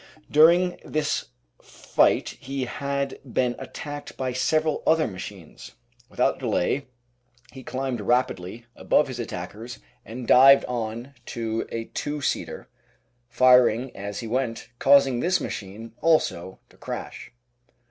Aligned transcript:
During 0.31 0.79
this 0.83 1.25
fight 1.61 2.29
he 2.39 2.65
had 2.65 3.19
been 3.23 3.55
attacked 3.59 4.17
by 4.17 4.33
several 4.33 4.81
other 4.87 5.05
machines. 5.05 5.73
Without 6.09 6.39
delay 6.39 6.87
he 7.51 7.61
climbed 7.63 8.01
rapidly 8.01 8.65
above 8.75 9.07
his 9.07 9.19
attackers 9.19 9.77
and 10.03 10.27
dived 10.27 10.65
on 10.65 11.13
to 11.27 11.67
a 11.71 11.85
two 11.85 12.19
seater, 12.19 12.67
firing 13.29 13.95
as 13.95 14.21
he 14.21 14.27
went, 14.27 14.69
causing 14.79 15.19
this 15.19 15.39
machine 15.39 15.93
also 16.01 16.57
to 16.71 16.77
crash. 16.77 17.31